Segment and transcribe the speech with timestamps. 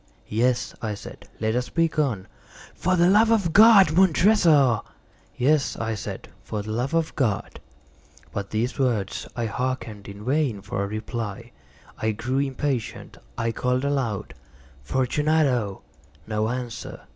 [0.29, 2.27] "Yes," I said, "let us be gone."
[2.73, 4.79] "For the love of God, Montressor!"
[5.37, 7.59] "Yes," I said, "for the love of God!"
[8.33, 11.51] But to these words I hearkened in vain for a reply.
[11.99, 13.17] I grew impatient.
[13.37, 14.33] I called aloud—
[14.81, 15.83] "Fortunato!"
[16.25, 17.01] No answer.